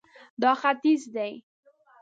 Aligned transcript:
دا 0.41 0.51
ختیځ 0.61 1.01
دی 1.15 1.33